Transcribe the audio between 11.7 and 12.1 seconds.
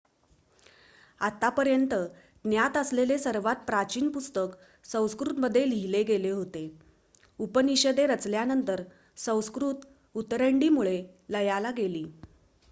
गेली